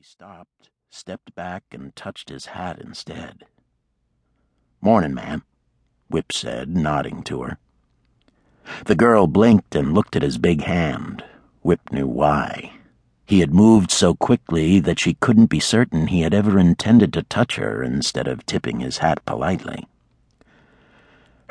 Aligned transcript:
He 0.00 0.04
stopped, 0.04 0.70
stepped 0.88 1.34
back, 1.34 1.62
and 1.72 1.94
touched 1.94 2.30
his 2.30 2.46
hat 2.46 2.80
instead. 2.80 3.44
Morning, 4.80 5.12
ma'am, 5.12 5.44
Whip 6.08 6.32
said, 6.32 6.74
nodding 6.74 7.22
to 7.24 7.42
her. 7.42 7.58
The 8.86 8.94
girl 8.94 9.26
blinked 9.26 9.74
and 9.74 9.92
looked 9.92 10.16
at 10.16 10.22
his 10.22 10.38
big 10.38 10.62
hand. 10.62 11.22
Whip 11.60 11.92
knew 11.92 12.06
why. 12.06 12.72
He 13.26 13.40
had 13.40 13.52
moved 13.52 13.90
so 13.90 14.14
quickly 14.14 14.80
that 14.80 14.98
she 14.98 15.18
couldn't 15.20 15.50
be 15.50 15.60
certain 15.60 16.06
he 16.06 16.22
had 16.22 16.32
ever 16.32 16.58
intended 16.58 17.12
to 17.12 17.22
touch 17.24 17.56
her 17.56 17.82
instead 17.82 18.26
of 18.26 18.46
tipping 18.46 18.80
his 18.80 18.98
hat 18.98 19.22
politely. 19.26 19.86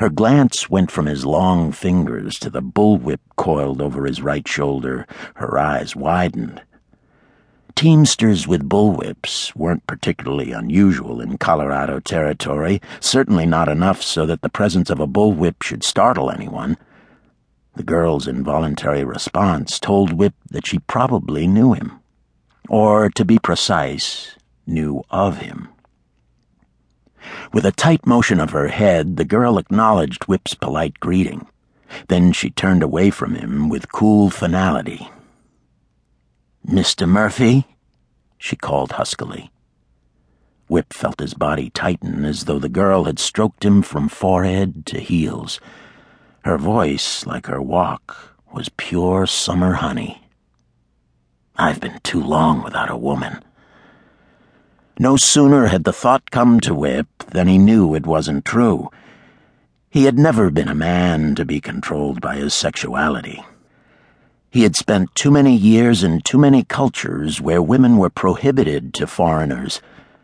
Her 0.00 0.10
glance 0.10 0.68
went 0.68 0.90
from 0.90 1.06
his 1.06 1.24
long 1.24 1.70
fingers 1.70 2.36
to 2.40 2.50
the 2.50 2.62
bullwhip 2.62 3.20
coiled 3.36 3.80
over 3.80 4.06
his 4.06 4.20
right 4.20 4.48
shoulder. 4.48 5.06
Her 5.36 5.56
eyes 5.56 5.94
widened. 5.94 6.62
Teamsters 7.80 8.46
with 8.46 8.68
bullwhips 8.68 9.56
weren't 9.56 9.86
particularly 9.86 10.52
unusual 10.52 11.18
in 11.18 11.38
Colorado 11.38 11.98
territory, 11.98 12.78
certainly 13.00 13.46
not 13.46 13.70
enough 13.70 14.02
so 14.02 14.26
that 14.26 14.42
the 14.42 14.50
presence 14.50 14.90
of 14.90 15.00
a 15.00 15.06
bullwhip 15.06 15.62
should 15.62 15.82
startle 15.82 16.30
anyone. 16.30 16.76
The 17.76 17.82
girl's 17.82 18.28
involuntary 18.28 19.02
response 19.02 19.80
told 19.80 20.12
Whip 20.12 20.34
that 20.50 20.66
she 20.66 20.80
probably 20.80 21.46
knew 21.46 21.72
him. 21.72 22.00
Or, 22.68 23.08
to 23.08 23.24
be 23.24 23.38
precise, 23.38 24.36
knew 24.66 25.02
of 25.08 25.38
him. 25.38 25.70
With 27.50 27.64
a 27.64 27.72
tight 27.72 28.04
motion 28.04 28.40
of 28.40 28.50
her 28.50 28.68
head, 28.68 29.16
the 29.16 29.24
girl 29.24 29.56
acknowledged 29.56 30.24
Whip's 30.24 30.52
polite 30.52 31.00
greeting. 31.00 31.46
Then 32.08 32.32
she 32.32 32.50
turned 32.50 32.82
away 32.82 33.08
from 33.08 33.36
him 33.36 33.70
with 33.70 33.90
cool 33.90 34.28
finality. 34.28 35.08
Mr. 36.66 37.08
Murphy? 37.08 37.66
she 38.38 38.56
called 38.56 38.92
huskily. 38.92 39.50
Whip 40.68 40.92
felt 40.92 41.20
his 41.20 41.34
body 41.34 41.70
tighten 41.70 42.24
as 42.24 42.44
though 42.44 42.58
the 42.58 42.68
girl 42.68 43.04
had 43.04 43.18
stroked 43.18 43.64
him 43.64 43.82
from 43.82 44.08
forehead 44.08 44.86
to 44.86 45.00
heels. 45.00 45.58
Her 46.44 46.56
voice, 46.56 47.26
like 47.26 47.46
her 47.46 47.60
walk, 47.60 48.36
was 48.52 48.70
pure 48.76 49.26
summer 49.26 49.74
honey. 49.74 50.22
I've 51.56 51.80
been 51.80 51.98
too 52.02 52.22
long 52.22 52.62
without 52.62 52.90
a 52.90 52.96
woman. 52.96 53.42
No 54.98 55.16
sooner 55.16 55.66
had 55.66 55.84
the 55.84 55.92
thought 55.92 56.30
come 56.30 56.60
to 56.60 56.74
Whip 56.74 57.08
than 57.32 57.48
he 57.48 57.58
knew 57.58 57.94
it 57.94 58.06
wasn't 58.06 58.44
true. 58.44 58.90
He 59.88 60.04
had 60.04 60.18
never 60.18 60.50
been 60.50 60.68
a 60.68 60.74
man 60.74 61.34
to 61.34 61.44
be 61.44 61.60
controlled 61.60 62.20
by 62.20 62.36
his 62.36 62.54
sexuality. 62.54 63.44
He 64.52 64.64
had 64.64 64.74
spent 64.74 65.14
too 65.14 65.30
many 65.30 65.54
years 65.54 66.02
in 66.02 66.22
too 66.22 66.36
many 66.36 66.64
cultures 66.64 67.40
where 67.40 67.62
women 67.62 67.98
were 67.98 68.10
prohibited 68.10 68.92
to 68.94 69.06
foreigners, 69.06 69.80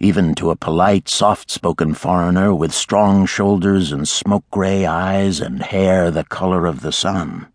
even 0.00 0.34
to 0.34 0.50
a 0.50 0.56
polite, 0.56 1.08
soft 1.08 1.52
spoken 1.52 1.94
foreigner 1.94 2.52
with 2.52 2.74
strong 2.74 3.26
shoulders 3.26 3.92
and 3.92 4.08
smoke 4.08 4.44
gray 4.50 4.84
eyes 4.84 5.40
and 5.40 5.62
hair 5.62 6.10
the 6.10 6.24
color 6.24 6.66
of 6.66 6.80
the 6.80 6.90
sun. 6.90 7.46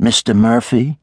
Mr. 0.00 0.34
Murphy? 0.34 0.98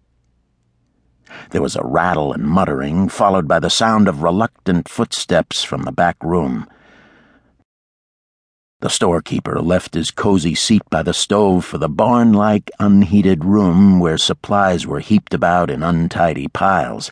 There 1.51 1.61
was 1.61 1.75
a 1.75 1.85
rattle 1.85 2.33
and 2.33 2.43
muttering, 2.43 3.09
followed 3.09 3.47
by 3.47 3.59
the 3.59 3.69
sound 3.69 4.07
of 4.07 4.23
reluctant 4.23 4.89
footsteps 4.89 5.63
from 5.63 5.83
the 5.83 5.91
back 5.91 6.17
room. 6.23 6.65
The 8.81 8.89
storekeeper 8.89 9.59
left 9.59 9.93
his 9.93 10.09
cozy 10.09 10.55
seat 10.55 10.83
by 10.89 11.03
the 11.03 11.13
stove 11.13 11.65
for 11.65 11.77
the 11.77 11.89
barn 11.89 12.31
like, 12.31 12.71
unheated 12.79 13.43
room 13.43 13.99
where 13.99 14.17
supplies 14.17 14.87
were 14.87 15.01
heaped 15.01 15.33
about 15.33 15.69
in 15.69 15.83
untidy 15.83 16.47
piles. 16.47 17.11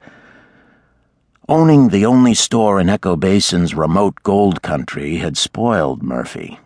Owning 1.50 1.90
the 1.90 2.06
only 2.06 2.34
store 2.34 2.80
in 2.80 2.88
Echo 2.88 3.18
Basin's 3.18 3.76
remote 3.76 4.24
gold 4.24 4.62
country 4.62 5.18
had 5.18 5.38
spoiled 5.38 6.02
Murphy. 6.02 6.58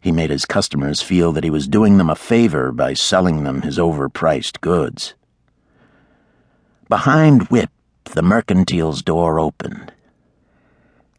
He 0.00 0.10
made 0.10 0.30
his 0.30 0.46
customers 0.46 1.00
feel 1.00 1.30
that 1.30 1.44
he 1.44 1.50
was 1.50 1.68
doing 1.68 1.98
them 1.98 2.10
a 2.10 2.16
favor 2.16 2.72
by 2.72 2.94
selling 2.94 3.44
them 3.44 3.62
his 3.62 3.78
overpriced 3.78 4.60
goods. 4.60 5.14
Behind 6.88 7.48
Whip, 7.50 7.70
the 8.02 8.22
mercantile's 8.22 9.00
door 9.00 9.38
opened. 9.38 9.93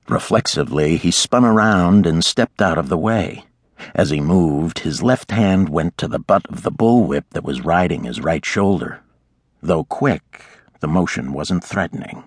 Reflexively, 0.07 0.97
he 0.97 1.09
spun 1.09 1.43
around 1.43 2.05
and 2.05 2.23
stepped 2.23 2.61
out 2.61 2.77
of 2.77 2.89
the 2.89 2.97
way. 2.97 3.45
As 3.93 4.09
he 4.09 4.21
moved, 4.21 4.79
his 4.79 5.03
left 5.03 5.31
hand 5.31 5.69
went 5.69 5.97
to 5.97 6.07
the 6.07 6.19
butt 6.19 6.45
of 6.47 6.63
the 6.63 6.71
bullwhip 6.71 7.23
that 7.31 7.43
was 7.43 7.65
riding 7.65 8.03
his 8.03 8.21
right 8.21 8.45
shoulder. 8.45 9.01
Though 9.61 9.83
quick, 9.83 10.43
the 10.79 10.87
motion 10.87 11.33
wasn't 11.33 11.63
threatening. 11.63 12.23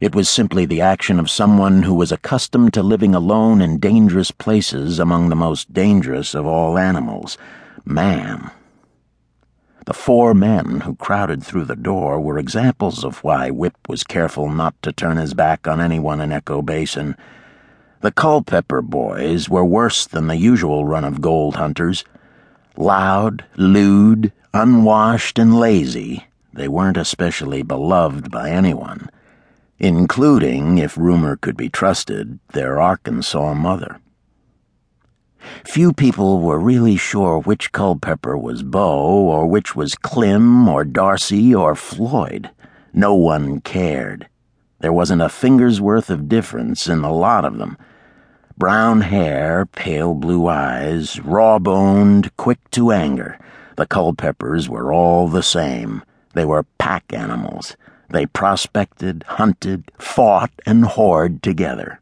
It 0.00 0.14
was 0.14 0.28
simply 0.28 0.66
the 0.66 0.82
action 0.82 1.18
of 1.18 1.30
someone 1.30 1.84
who 1.84 1.94
was 1.94 2.12
accustomed 2.12 2.74
to 2.74 2.82
living 2.82 3.14
alone 3.14 3.62
in 3.62 3.78
dangerous 3.78 4.30
places 4.30 4.98
among 4.98 5.28
the 5.28 5.36
most 5.36 5.72
dangerous 5.72 6.34
of 6.34 6.46
all 6.46 6.76
animals 6.76 7.38
man. 7.86 8.50
The 9.86 9.92
four 9.92 10.32
men 10.32 10.80
who 10.80 10.94
crowded 10.94 11.44
through 11.44 11.66
the 11.66 11.76
door 11.76 12.18
were 12.18 12.38
examples 12.38 13.04
of 13.04 13.22
why 13.22 13.50
Whip 13.50 13.76
was 13.86 14.02
careful 14.02 14.48
not 14.48 14.74
to 14.80 14.92
turn 14.92 15.18
his 15.18 15.34
back 15.34 15.68
on 15.68 15.78
anyone 15.78 16.22
in 16.22 16.32
Echo 16.32 16.62
Basin. 16.62 17.16
The 18.00 18.10
Culpeper 18.10 18.80
boys 18.80 19.50
were 19.50 19.64
worse 19.64 20.06
than 20.06 20.26
the 20.26 20.38
usual 20.38 20.86
run 20.86 21.04
of 21.04 21.20
gold 21.20 21.56
hunters. 21.56 22.02
Loud, 22.78 23.44
lewd, 23.56 24.32
unwashed, 24.54 25.38
and 25.38 25.54
lazy, 25.54 26.28
they 26.50 26.66
weren't 26.66 26.96
especially 26.96 27.62
beloved 27.62 28.30
by 28.30 28.48
anyone, 28.48 29.10
including, 29.78 30.78
if 30.78 30.96
rumor 30.96 31.36
could 31.36 31.58
be 31.58 31.68
trusted, 31.68 32.38
their 32.54 32.80
Arkansas 32.80 33.52
mother. 33.52 34.00
Few 35.64 35.92
people 35.92 36.40
were 36.40 36.58
really 36.58 36.96
sure 36.96 37.38
which 37.38 37.72
Culpeper 37.72 38.36
was 38.36 38.62
Beau, 38.62 39.06
or 39.06 39.46
which 39.46 39.74
was 39.74 39.94
Clem, 39.94 40.68
or 40.68 40.84
Darcy, 40.84 41.54
or 41.54 41.74
Floyd. 41.74 42.50
No 42.92 43.14
one 43.14 43.60
cared. 43.60 44.28
There 44.80 44.92
wasn't 44.92 45.22
a 45.22 45.28
finger's 45.28 45.80
worth 45.80 46.10
of 46.10 46.28
difference 46.28 46.88
in 46.88 47.02
the 47.02 47.10
lot 47.10 47.44
of 47.44 47.58
them. 47.58 47.78
Brown 48.56 49.00
hair, 49.00 49.66
pale 49.66 50.14
blue 50.14 50.46
eyes, 50.46 51.18
raw 51.20 51.58
boned, 51.58 52.36
quick 52.36 52.58
to 52.70 52.92
anger. 52.92 53.38
The 53.76 53.86
Culpeppers 53.86 54.68
were 54.68 54.92
all 54.92 55.26
the 55.26 55.42
same. 55.42 56.02
They 56.34 56.44
were 56.44 56.66
pack 56.78 57.12
animals. 57.12 57.76
They 58.10 58.26
prospected, 58.26 59.24
hunted, 59.26 59.90
fought, 59.98 60.52
and 60.64 60.84
whored 60.84 61.42
together. 61.42 62.00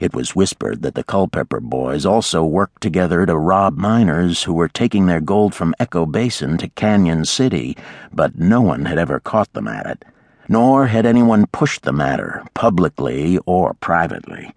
It 0.00 0.14
was 0.14 0.34
whispered 0.36 0.82
that 0.82 0.94
the 0.94 1.04
Culpeper 1.04 1.60
boys 1.60 2.06
also 2.06 2.44
worked 2.44 2.80
together 2.80 3.26
to 3.26 3.36
rob 3.36 3.76
miners 3.76 4.44
who 4.44 4.52
were 4.52 4.68
taking 4.68 5.06
their 5.06 5.20
gold 5.20 5.54
from 5.54 5.74
Echo 5.78 6.06
Basin 6.06 6.58
to 6.58 6.68
Canyon 6.68 7.24
City, 7.24 7.76
but 8.12 8.38
no 8.38 8.60
one 8.60 8.84
had 8.84 8.98
ever 8.98 9.20
caught 9.20 9.52
them 9.52 9.68
at 9.68 9.86
it, 9.86 10.04
nor 10.48 10.86
had 10.86 11.06
anyone 11.06 11.46
pushed 11.46 11.82
the 11.82 11.92
matter, 11.92 12.44
publicly 12.54 13.38
or 13.46 13.74
privately. 13.74 14.54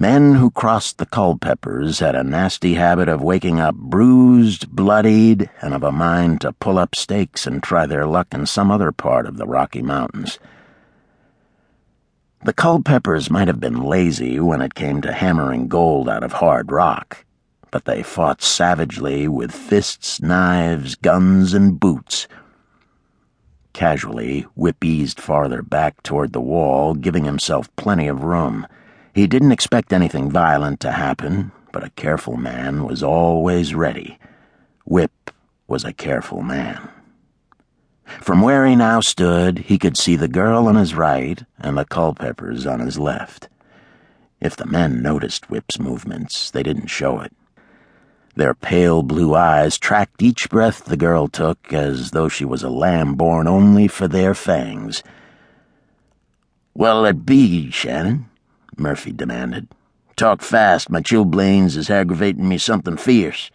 Men 0.00 0.36
who 0.36 0.52
crossed 0.52 0.98
the 0.98 1.06
Culpepers 1.06 1.98
had 1.98 2.14
a 2.14 2.22
nasty 2.22 2.74
habit 2.74 3.08
of 3.08 3.20
waking 3.20 3.58
up 3.58 3.74
bruised, 3.74 4.70
bloodied, 4.70 5.50
and 5.60 5.74
of 5.74 5.82
a 5.82 5.90
mind 5.90 6.40
to 6.42 6.52
pull 6.52 6.78
up 6.78 6.94
stakes 6.94 7.48
and 7.48 7.60
try 7.60 7.84
their 7.84 8.06
luck 8.06 8.28
in 8.32 8.46
some 8.46 8.70
other 8.70 8.92
part 8.92 9.26
of 9.26 9.38
the 9.38 9.46
Rocky 9.46 9.82
Mountains. 9.82 10.38
The 12.44 12.52
Culpeppers 12.52 13.30
might 13.30 13.48
have 13.48 13.58
been 13.58 13.82
lazy 13.82 14.38
when 14.38 14.62
it 14.62 14.74
came 14.74 15.02
to 15.02 15.12
hammering 15.12 15.66
gold 15.66 16.08
out 16.08 16.22
of 16.22 16.34
hard 16.34 16.70
rock, 16.70 17.24
but 17.72 17.84
they 17.84 18.02
fought 18.02 18.42
savagely 18.42 19.26
with 19.26 19.50
fists, 19.50 20.22
knives, 20.22 20.94
guns, 20.94 21.52
and 21.52 21.80
boots. 21.80 22.28
Casually, 23.72 24.42
Whip 24.54 24.84
eased 24.84 25.20
farther 25.20 25.62
back 25.62 26.00
toward 26.04 26.32
the 26.32 26.40
wall, 26.40 26.94
giving 26.94 27.24
himself 27.24 27.74
plenty 27.74 28.06
of 28.06 28.22
room. 28.22 28.68
He 29.12 29.26
didn't 29.26 29.52
expect 29.52 29.92
anything 29.92 30.30
violent 30.30 30.78
to 30.80 30.92
happen, 30.92 31.50
but 31.72 31.84
a 31.84 31.90
careful 31.90 32.36
man 32.36 32.84
was 32.84 33.02
always 33.02 33.74
ready. 33.74 34.16
Whip 34.84 35.32
was 35.66 35.84
a 35.84 35.92
careful 35.92 36.42
man. 36.42 36.88
From 38.20 38.40
where 38.40 38.66
he 38.66 38.74
now 38.74 39.00
stood, 39.00 39.58
he 39.58 39.78
could 39.78 39.96
see 39.96 40.16
the 40.16 40.28
girl 40.28 40.66
on 40.66 40.76
his 40.76 40.94
right 40.94 41.42
and 41.58 41.76
the 41.76 41.84
Culpeppers 41.84 42.66
on 42.66 42.80
his 42.80 42.98
left. 42.98 43.48
If 44.40 44.56
the 44.56 44.66
men 44.66 45.02
noticed 45.02 45.50
Whip's 45.50 45.78
movements, 45.78 46.50
they 46.50 46.62
didn't 46.62 46.86
show 46.86 47.20
it. 47.20 47.32
Their 48.34 48.54
pale 48.54 49.02
blue 49.02 49.34
eyes 49.34 49.78
tracked 49.78 50.22
each 50.22 50.48
breath 50.48 50.84
the 50.84 50.96
girl 50.96 51.28
took 51.28 51.72
as 51.72 52.12
though 52.12 52.28
she 52.28 52.44
was 52.44 52.62
a 52.62 52.70
lamb 52.70 53.14
born 53.14 53.48
only 53.48 53.88
for 53.88 54.06
their 54.06 54.32
fangs. 54.34 55.02
What'll 56.72 57.04
it 57.04 57.26
be, 57.26 57.70
Shannon? 57.70 58.26
Murphy 58.76 59.12
demanded. 59.12 59.68
Talk 60.14 60.40
fast, 60.40 60.88
my 60.88 61.00
chilblains 61.00 61.76
is 61.76 61.90
aggravating 61.90 62.48
me 62.48 62.58
something 62.58 62.96
fierce. 62.96 63.50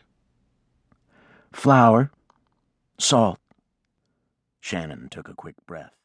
Flour, 1.54 2.12
salt, 3.00 3.40
Shannon 4.66 5.10
took 5.10 5.28
a 5.28 5.34
quick 5.34 5.58
breath. 5.68 6.03